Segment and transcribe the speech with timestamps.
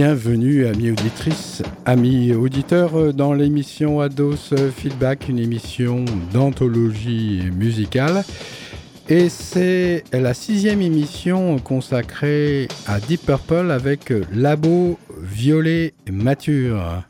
[0.00, 8.22] Bienvenue, amis auditrices, amis auditeurs, dans l'émission Ados Feedback, une émission d'anthologie musicale.
[9.08, 17.02] Et c'est la sixième émission consacrée à Deep Purple avec Labo Violet Mature.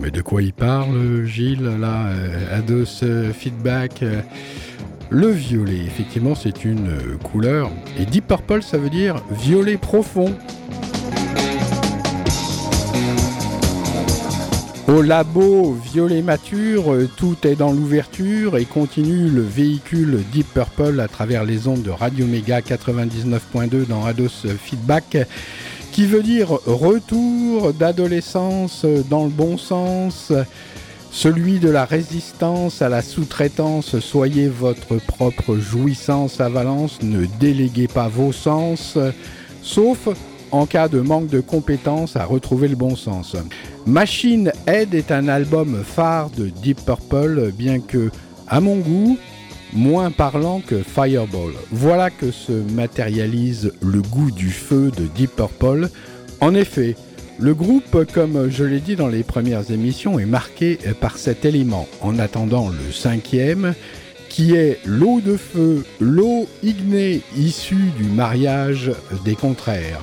[0.00, 4.20] Mais de quoi il parle, Gilles, là, euh, Ados Feedback euh,
[5.14, 6.90] Le violet, effectivement, c'est une
[7.22, 7.70] couleur.
[8.00, 10.34] Et Deep Purple, ça veut dire violet profond.
[14.88, 20.98] Au labo Violet Mature, euh, tout est dans l'ouverture et continue le véhicule Deep Purple
[20.98, 25.16] à travers les ondes de Radio Méga 99.2 dans Ados Feedback,
[25.92, 30.32] qui veut dire retour d'adolescence dans le bon sens,
[31.14, 34.00] celui de la résistance à la sous-traitance.
[34.00, 38.98] Soyez votre propre jouissance à Valence, ne déléguez pas vos sens,
[39.62, 40.08] sauf
[40.50, 43.36] en cas de manque de compétences à retrouver le bon sens.
[43.86, 48.10] Machine Head est un album phare de Deep Purple, bien que,
[48.48, 49.16] à mon goût,
[49.72, 51.52] moins parlant que Fireball.
[51.70, 55.88] Voilà que se matérialise le goût du feu de Deep Purple.
[56.40, 56.96] En effet,
[57.38, 61.88] le groupe, comme je l'ai dit dans les premières émissions, est marqué par cet élément.
[62.00, 63.74] En attendant le cinquième,
[64.28, 68.92] qui est l'eau de feu, l'eau ignée issue du mariage
[69.24, 70.02] des contraires.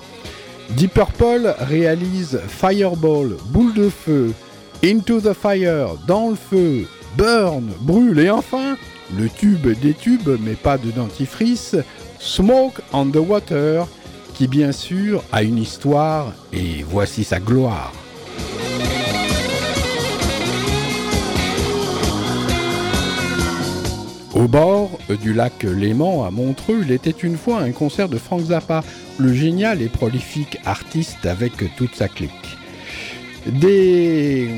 [0.71, 4.33] Deep Purple réalise Fireball, boule de feu,
[4.83, 6.87] Into the Fire, dans le feu,
[7.17, 8.77] Burn, brûle et enfin
[9.17, 11.75] le tube des tubes mais pas de dentifrice,
[12.19, 13.85] Smoke on the Water,
[14.47, 17.91] bien sûr a une histoire et voici sa gloire.
[24.33, 24.89] Au bord
[25.21, 28.83] du lac Léman à Montreux, il était une fois un concert de Frank Zappa,
[29.17, 32.57] le génial et prolifique artiste avec toute sa clique.
[33.45, 34.49] Des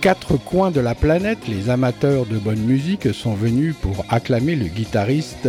[0.00, 4.66] quatre coins de la planète, les amateurs de bonne musique sont venus pour acclamer le
[4.66, 5.48] guitariste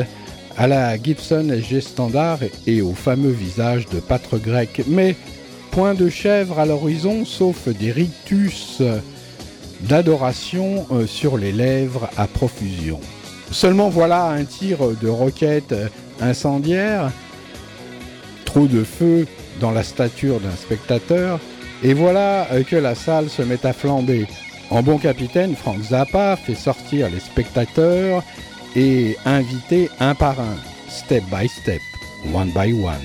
[0.57, 4.81] à la Gibson SG Standard et au fameux visage de pâtre grec.
[4.87, 5.15] Mais
[5.71, 8.81] point de chèvre à l'horizon, sauf des rictus
[9.81, 12.99] d'adoration euh, sur les lèvres à profusion.
[13.51, 15.75] Seulement voilà un tir de roquette
[16.19, 17.11] incendiaire,
[18.43, 19.27] trop de feu
[19.61, 21.39] dans la stature d'un spectateur,
[21.83, 24.25] et voilà que la salle se met à flamber.
[24.69, 28.23] En bon capitaine, Frank Zappa fait sortir les spectateurs
[28.77, 30.55] et inviter un par un,
[30.87, 31.81] step by step,
[32.31, 33.01] one by one,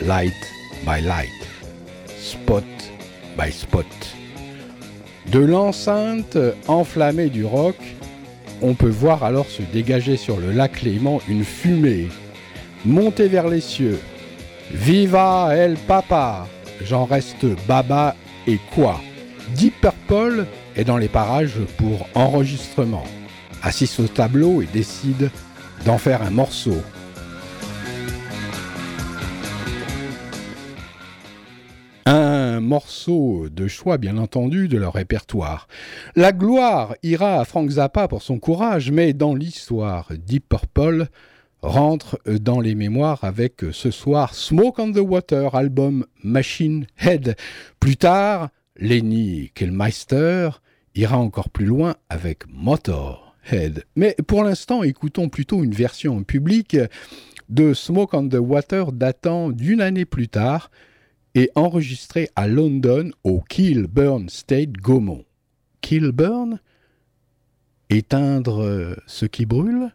[0.00, 0.32] light
[0.84, 1.28] by light,
[2.18, 2.64] spot
[3.36, 3.86] by spot.
[5.30, 6.38] De l'enceinte
[6.68, 7.76] enflammée du rock,
[8.62, 12.08] on peut voir alors se dégager sur le lac Léman une fumée,
[12.86, 14.00] monter vers les cieux.
[14.72, 16.48] Viva el papa
[16.82, 18.16] J'en reste baba
[18.46, 18.98] et quoi?
[19.54, 23.04] Deep Purple est dans les parages pour enregistrement.
[23.62, 25.30] Assiste au tableau et décide
[25.84, 26.76] d'en faire un morceau.
[32.06, 35.68] Un morceau de choix, bien entendu, de leur répertoire.
[36.16, 41.06] La gloire ira à Frank Zappa pour son courage, mais dans l'histoire, Deep Purple
[41.62, 47.36] rentre dans les mémoires avec ce soir Smoke on the Water, album Machine Head.
[47.78, 50.50] Plus tard, Lenny Kellmeister
[50.94, 52.48] ira encore plus loin avec
[53.96, 56.76] Mais pour l'instant, écoutons plutôt une version public
[57.48, 60.70] de Smoke on the Water datant d'une année plus tard,
[61.34, 65.24] et enregistré à London au Kilburn State Gaumont.
[65.80, 66.60] Kilburn?
[67.88, 69.94] Éteindre ce qui brûle?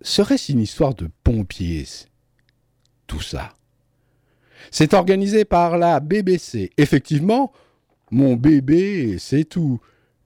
[0.00, 1.86] Serait-ce une histoire de pompiers
[3.06, 3.56] Tout ça?
[4.70, 6.70] C'est organisé par la BBC.
[6.76, 7.52] Effectivement,
[8.10, 9.80] mon bébé, c'est tout.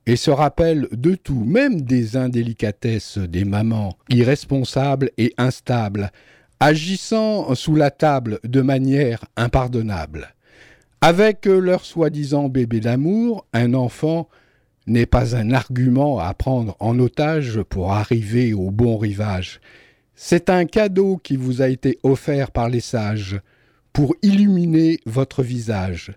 [0.07, 6.13] Et se rappelle de tout, même des indélicatesses des mamans, irresponsables et instables,
[6.61, 10.35] agissant sous la table de manière impardonnable.
[11.01, 14.29] Avec leur soi-disant bébé d'amour, un enfant
[14.87, 19.61] n'est pas un argument à prendre en otage pour arriver au bon rivage.
[20.15, 23.41] C'est un cadeau qui vous a été offert par les sages
[23.93, 26.13] pour illuminer votre visage.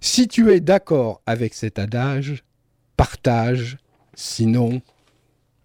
[0.00, 2.42] Si tu es d'accord avec cet adage,
[3.00, 3.78] partage,
[4.14, 4.82] sinon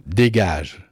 [0.06, 0.85] dégage.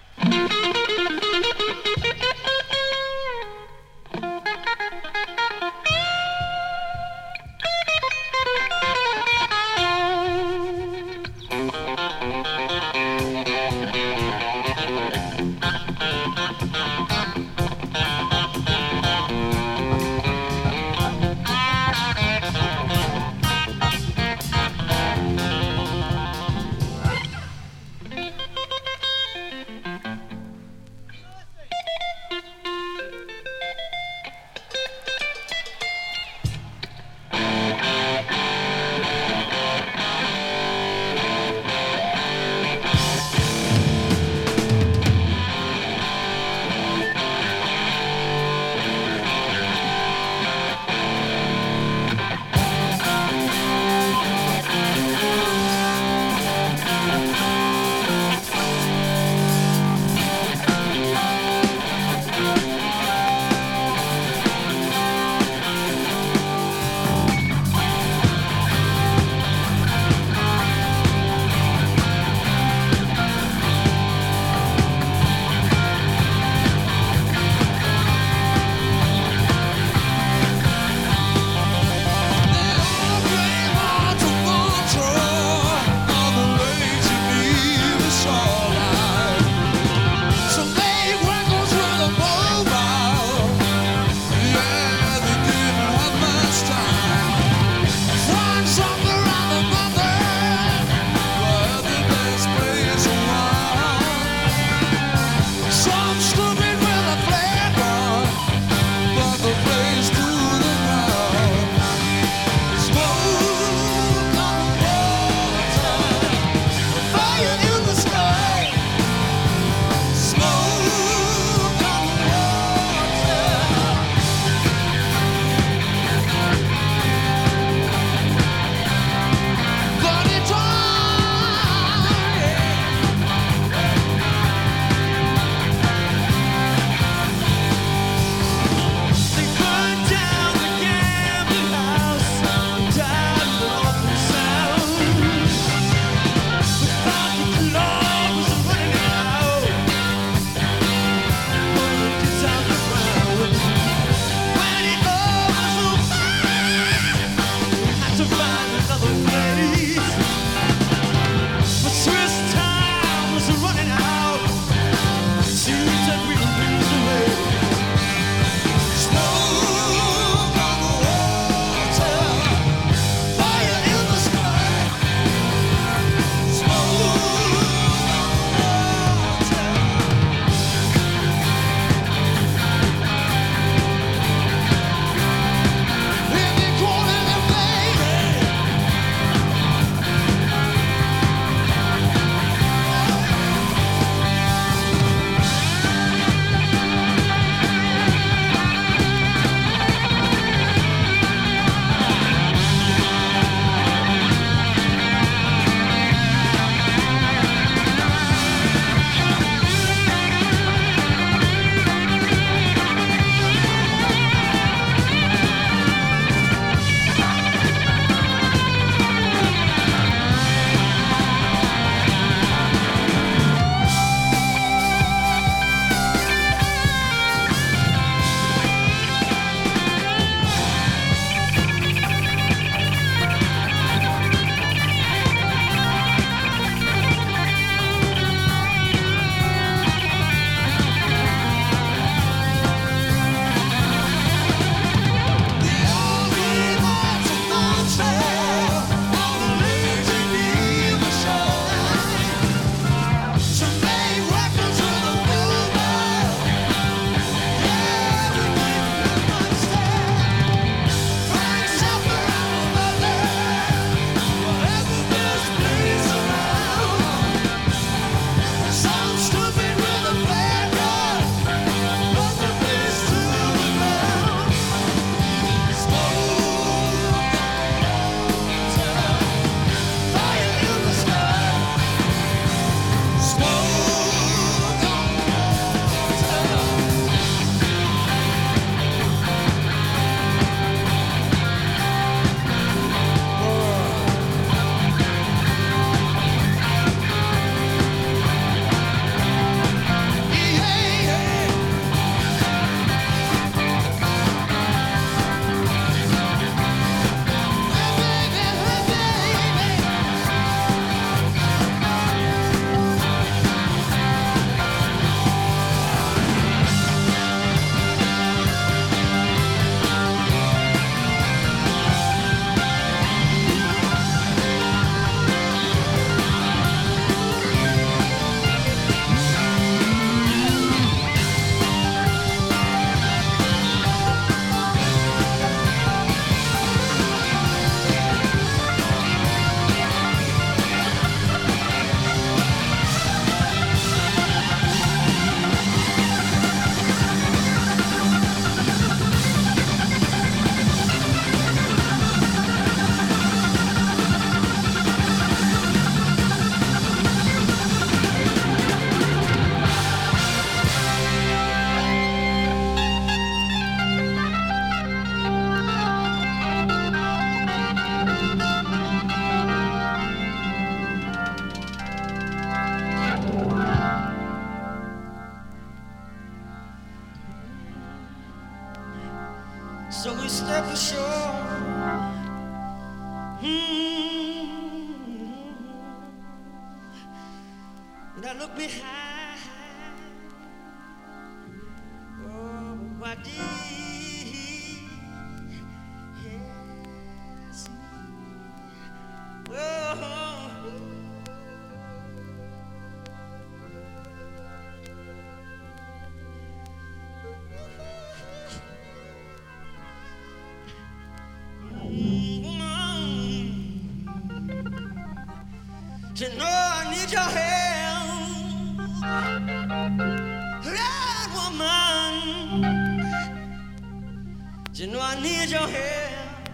[424.76, 426.48] you know I need your help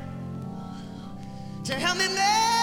[1.64, 2.59] to help me make.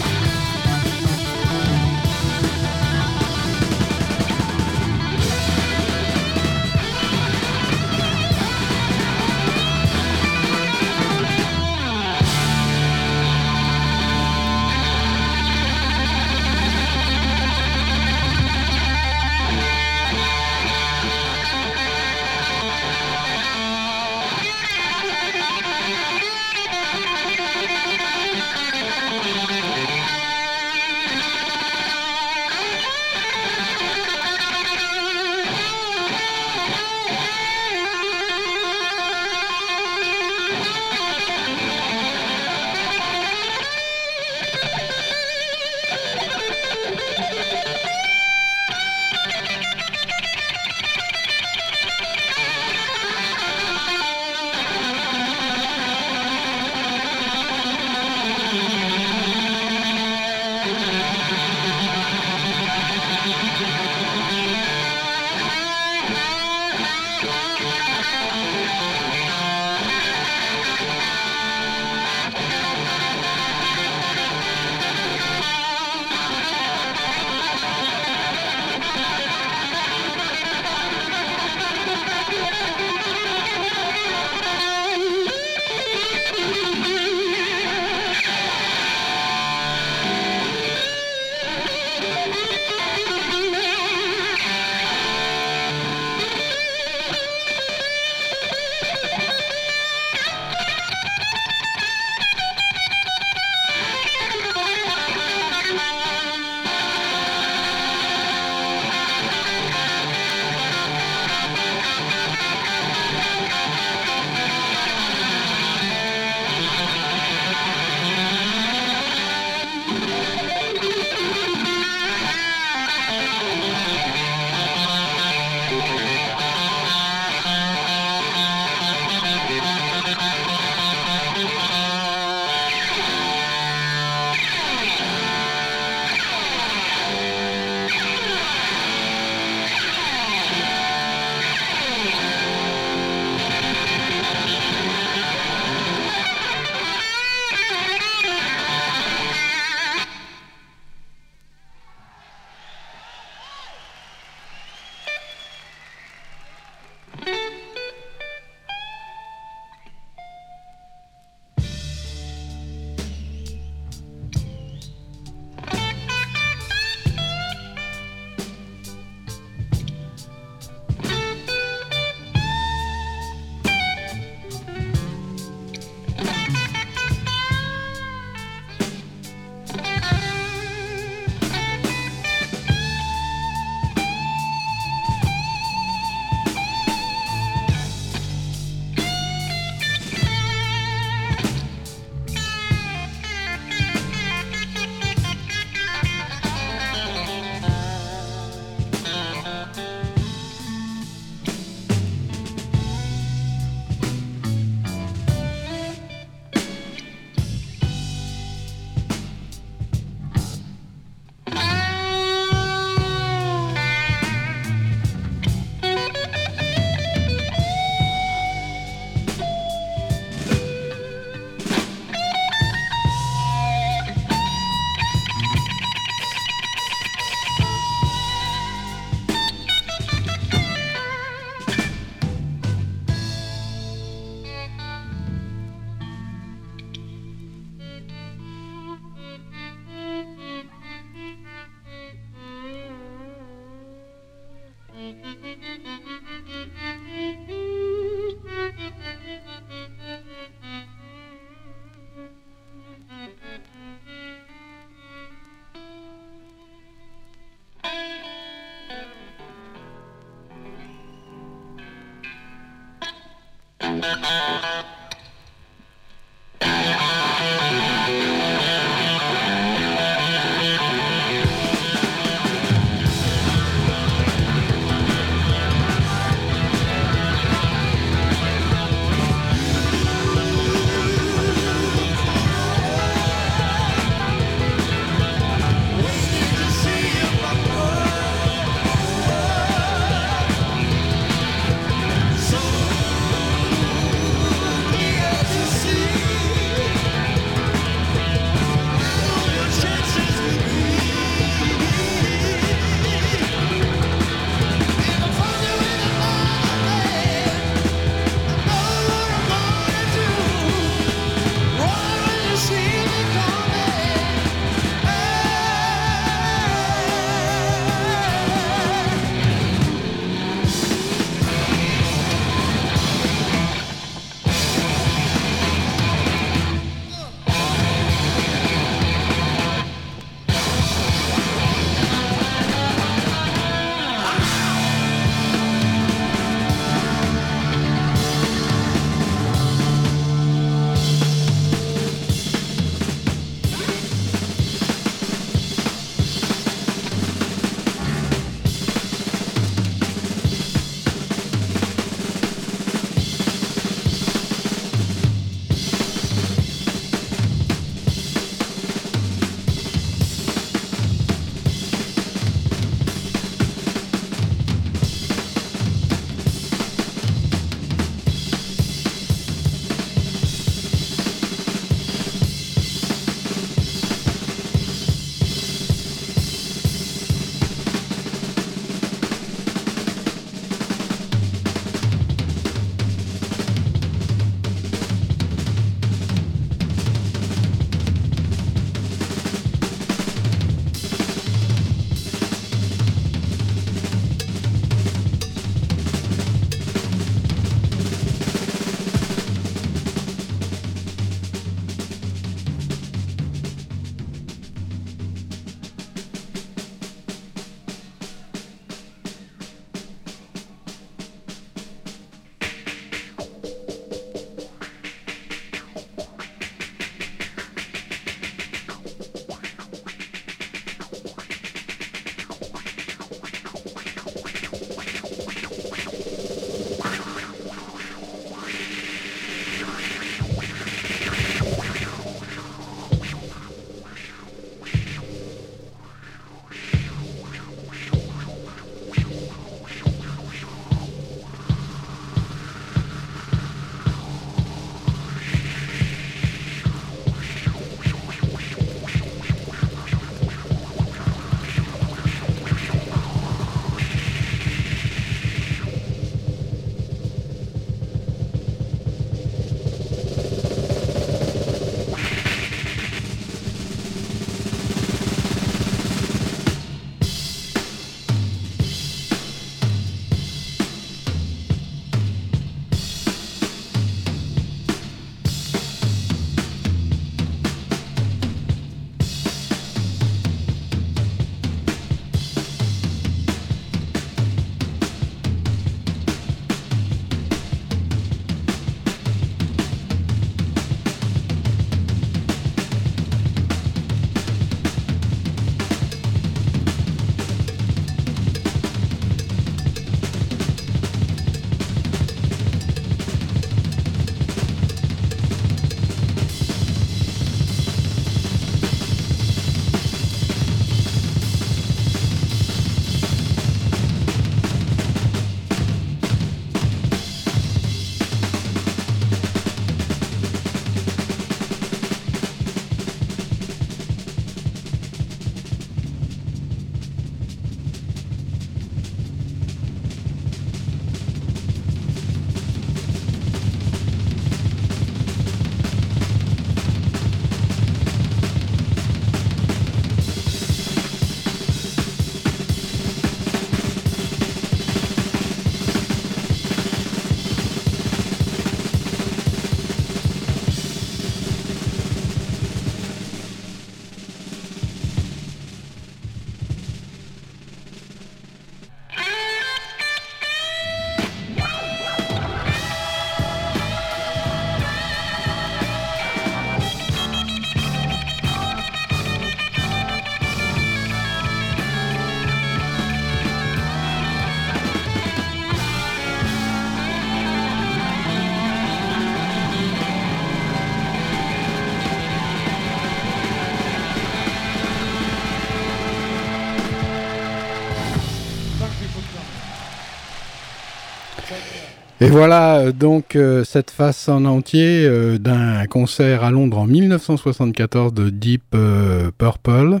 [592.22, 598.12] Et voilà donc euh, cette face en entier euh, d'un concert à Londres en 1974
[598.12, 600.00] de Deep euh, Purple.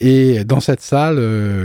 [0.00, 1.20] Et dans cette salle,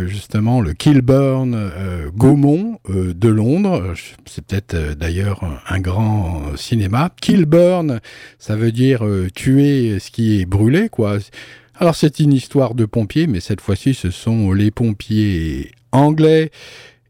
[0.08, 1.72] justement, le Kilburn
[2.16, 3.94] Gaumont de Londres,
[4.26, 7.12] c'est peut-être d'ailleurs un grand cinéma.
[7.22, 8.02] Kilburn,
[8.40, 11.20] ça veut dire tuer ce qui est brûlé, quoi.
[11.76, 16.50] Alors c'est une histoire de pompiers, mais cette fois-ci, ce sont les pompiers anglais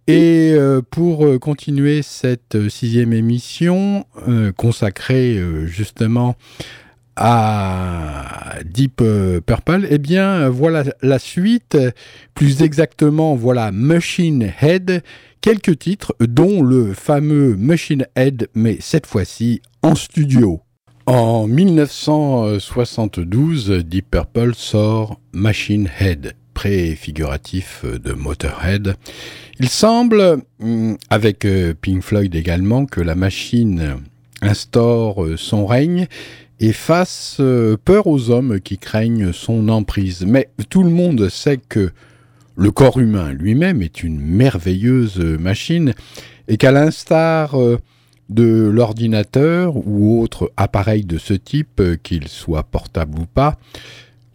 [0.07, 4.05] et euh, pour euh, continuer cette euh, sixième émission
[4.57, 6.35] consacrée justement
[7.15, 9.01] à Deep
[9.45, 11.77] Purple, eh bien voilà la suite,
[12.33, 15.03] plus exactement voilà Machine Head,
[15.41, 20.61] quelques titres dont le fameux Machine Head, mais cette fois-ci en studio.
[21.05, 28.95] En 1972, Deep Purple sort Machine Head préfiguratif de Motorhead.
[29.59, 33.97] Il semble, hum, avec euh, Pink Floyd également, que la machine
[34.41, 36.07] instaure euh, son règne
[36.59, 40.25] et fasse euh, peur aux hommes qui craignent son emprise.
[40.25, 41.91] Mais tout le monde sait que
[42.55, 45.93] le corps humain lui-même est une merveilleuse machine
[46.47, 47.55] et qu'à l'instar
[48.29, 53.57] de l'ordinateur ou autre appareil de ce type, qu'il soit portable ou pas,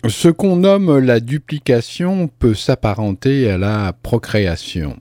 [0.06, 4.96] ce qu'on nomme la duplication peut s'apparenter à la procréation.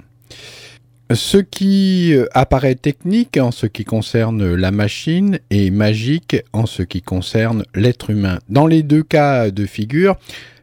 [1.14, 7.02] Ce qui apparaît technique en ce qui concerne la machine est magique en ce qui
[7.02, 8.40] concerne l'être humain.
[8.50, 10.18] Dans les deux cas de figure,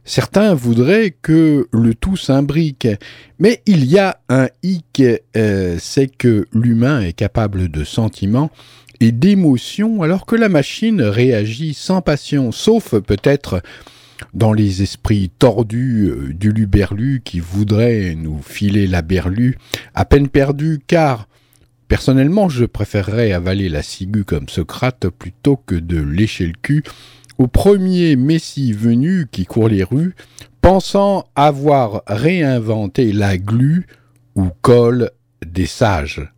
[0.05, 2.89] certains voudraient que le tout s'imbrique,
[3.39, 5.03] mais il y a un hic,
[5.35, 8.51] euh, c'est que l'humain est capable de sentiments
[9.01, 13.63] et d'émotions alors que la machine réagit sans passion, sauf peut-être
[14.33, 19.57] dans les esprits tordus euh, du Luberlu qui voudraient nous filer la berlue,
[19.95, 21.29] à peine perdue, car
[21.89, 26.83] personnellement je préférerais avaler la ciguë comme Socrate plutôt que de lécher le cul
[27.39, 30.15] au premier messie venu qui court les rues,
[30.61, 33.87] pensant avoir réinventé la glu
[34.35, 35.11] ou colle
[35.45, 36.34] des sages.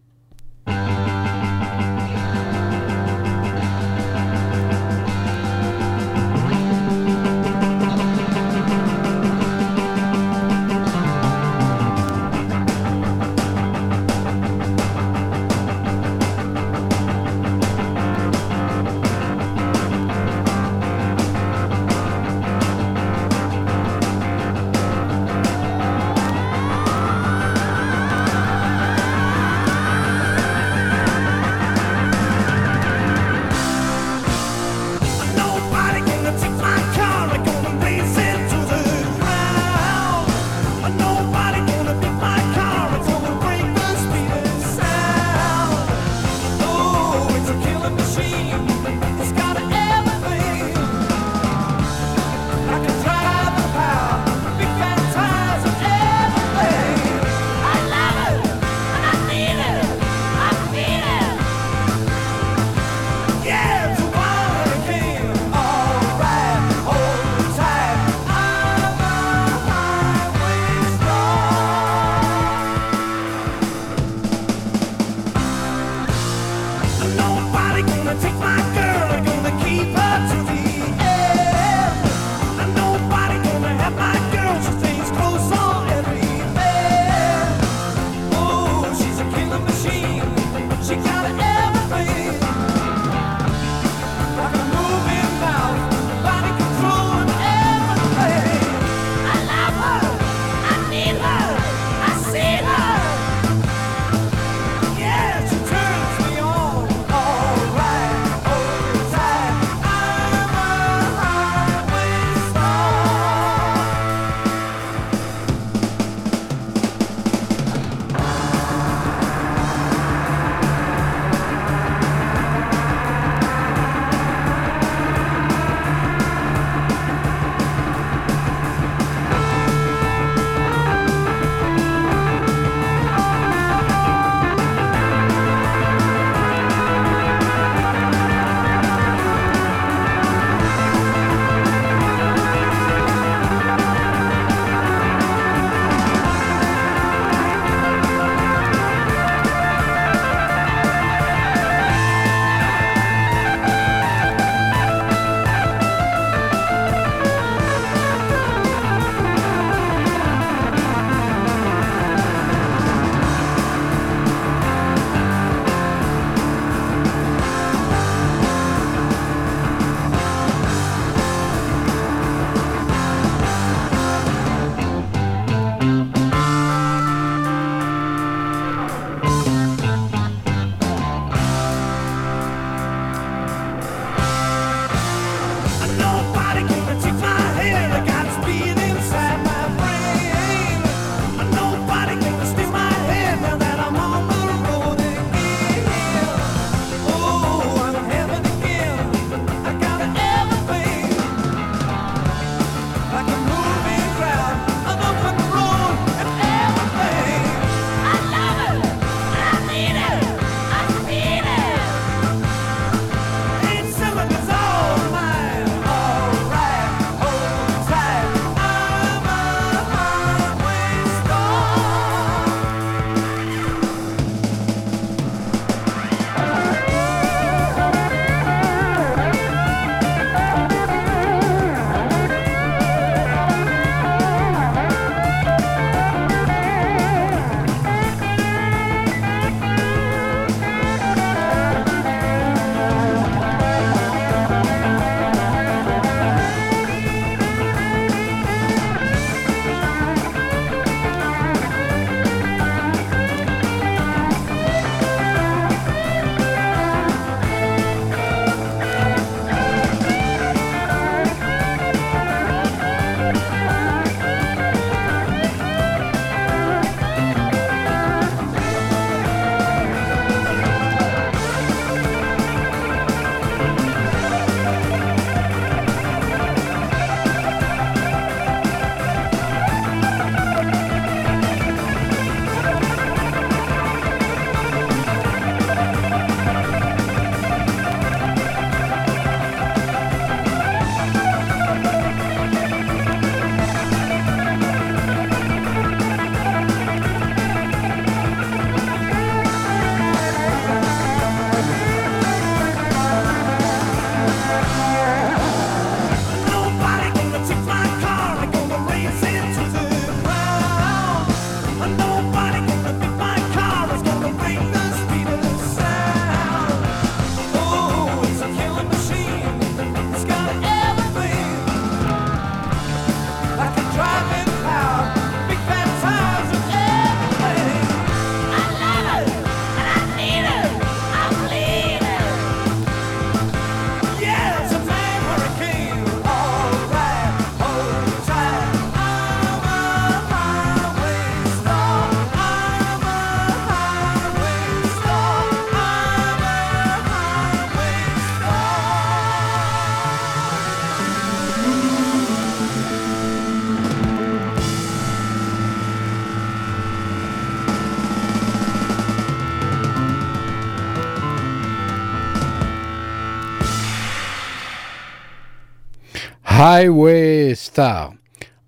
[366.68, 368.12] Highway Star.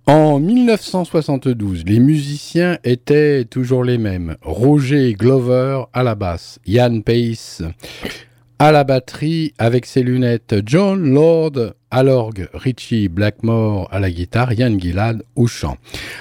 [0.07, 4.37] En 1972, les musiciens étaient toujours les mêmes.
[4.41, 7.61] Roger Glover à la basse, Ian Pace
[8.61, 14.53] à la batterie avec ses lunettes, John Lord à l'orgue, Richie Blackmore à la guitare,
[14.53, 15.77] Yann Gillard au chant.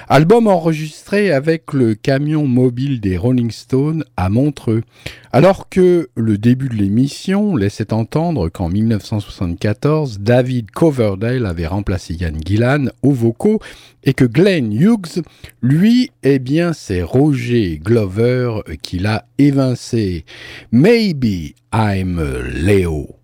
[0.07, 4.83] Album enregistré avec le camion mobile des Rolling Stones à Montreux.
[5.31, 12.39] Alors que le début de l'émission laissait entendre qu'en 1974, David Coverdale avait remplacé Yann
[12.45, 13.59] Gillan aux vocaux
[14.03, 15.21] et que Glenn Hughes,
[15.61, 20.23] lui, eh bien, c'est Roger Glover qui l'a évincé.
[20.71, 22.21] Maybe I'm
[22.53, 23.16] Leo.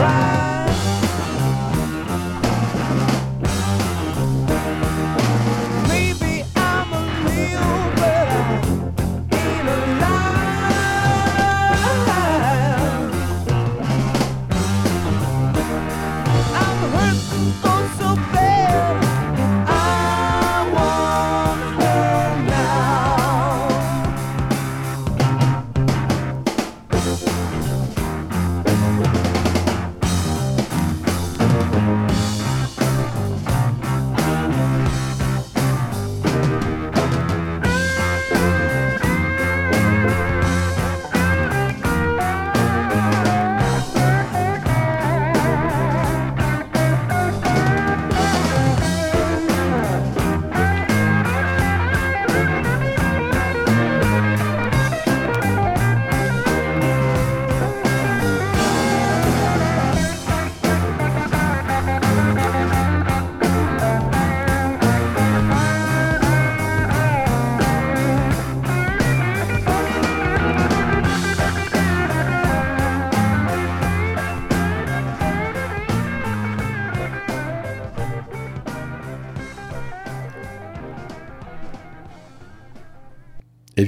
[0.00, 0.59] right.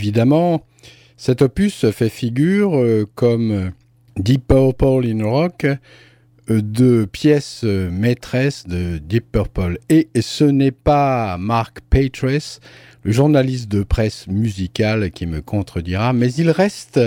[0.02, 0.66] Évidemment,
[1.16, 3.70] cet opus fait figure euh, comme
[4.16, 5.64] Deep Purple in Rock
[6.48, 9.78] de pièces maîtresses de Deep Purple.
[9.88, 12.58] Et ce n'est pas Mark Patress,
[13.04, 16.98] le journaliste de presse musicale, qui me contredira, mais il reste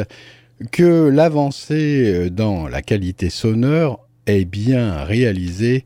[0.71, 5.83] que l'avancée dans la qualité sonore est bien réalisée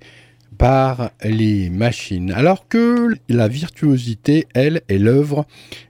[0.60, 5.45] par les machines, alors que la virtuosité, elle, est l'œuvre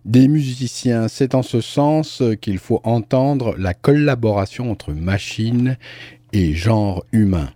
[0.06, 1.08] des musiciens.
[1.08, 5.76] C'est en ce sens qu'il faut entendre la collaboration entre machines
[6.34, 7.50] et genre humain.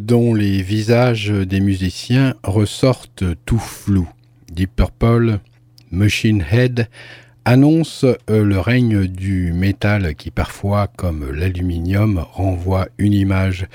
[0.00, 4.08] Dont les visages des musiciens ressortent tout flous.
[4.52, 5.38] Deep Purple,
[5.90, 6.88] Machine Head
[7.46, 13.66] annonce euh, le règne du métal qui parfois, comme l'aluminium, renvoie une image.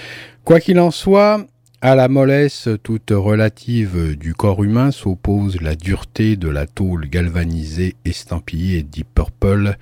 [0.45, 1.43] Quoi qu'il en soit,
[1.81, 7.95] à la mollesse toute relative du corps humain s'oppose la dureté de la tôle galvanisée
[8.05, 9.77] estampillée Deep Purple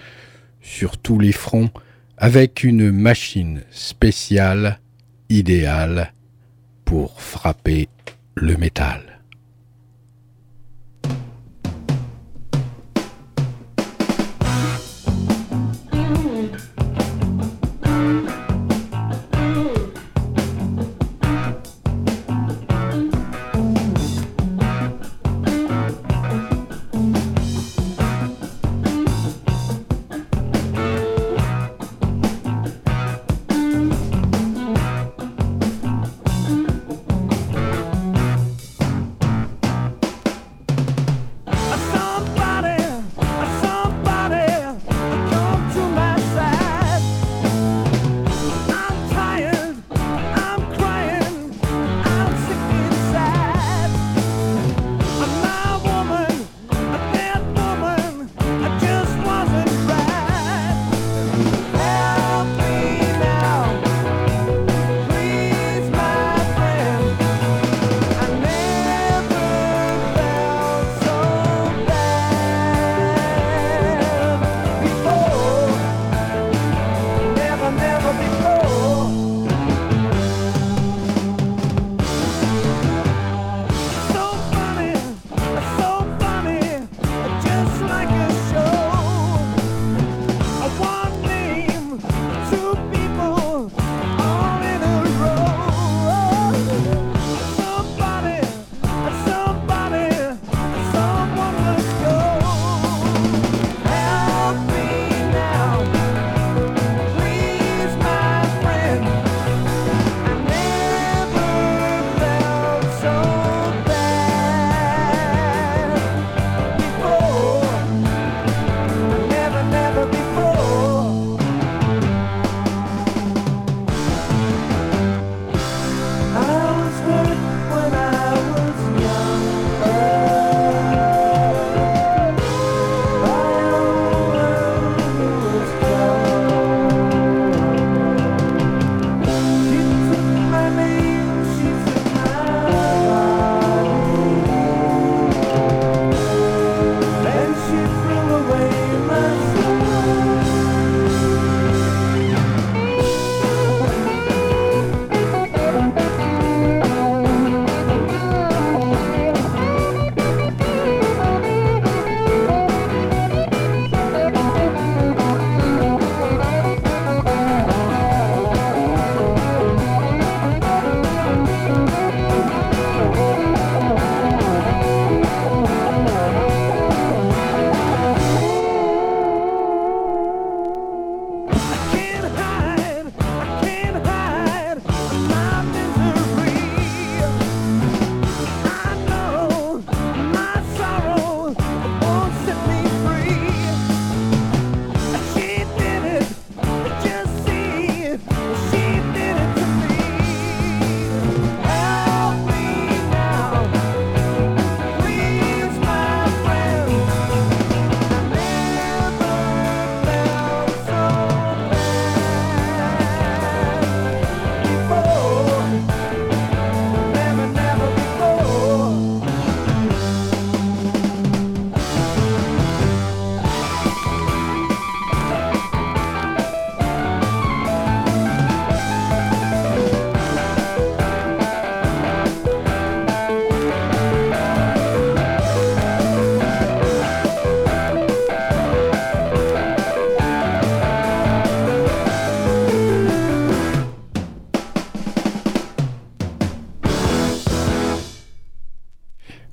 [0.62, 1.72] sur tous les fronts
[2.18, 4.80] avec une machine spéciale
[5.30, 6.14] idéal
[6.86, 7.90] pour frapper
[8.36, 9.17] le métal.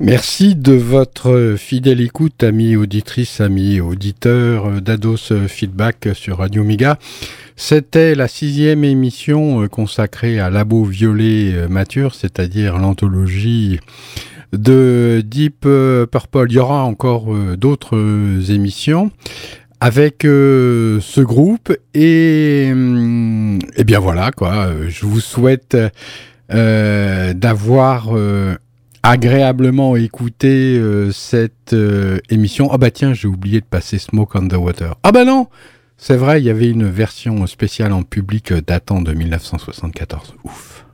[0.04, 6.98] Merci de votre fidèle écoute, amis auditrices, amis auditeurs d'Ados Feedback sur Radio Miga.
[7.56, 13.80] C'était la sixième émission consacrée à Labo Violet Mature, c'est-à-dire l'anthologie
[14.52, 16.48] de Deep Purple.
[16.50, 19.10] Il y aura encore d'autres émissions.
[19.80, 24.68] avec ce groupe et, hum, et bien voilà quoi.
[24.86, 25.78] Je vous souhaite
[26.50, 28.14] d'avoir
[29.04, 30.80] agréablement écouté
[31.12, 31.76] cette
[32.30, 32.70] émission.
[32.72, 34.94] Ah bah tiens, j'ai oublié de passer Smoke on the Water.
[35.02, 35.48] Ah bah non,
[35.98, 40.34] c'est vrai, il y avait une version spéciale en public datant de 1974.
[40.44, 40.86] Ouf.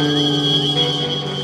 [0.00, 1.39] Música